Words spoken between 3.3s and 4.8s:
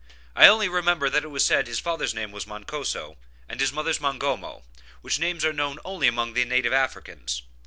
and his mother's Mongomo,